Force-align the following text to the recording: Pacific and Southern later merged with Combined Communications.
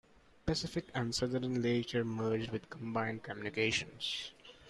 Pacific 0.47 0.87
and 0.95 1.13
Southern 1.13 1.61
later 1.61 2.03
merged 2.03 2.49
with 2.49 2.71
Combined 2.71 3.21
Communications. 3.21 4.31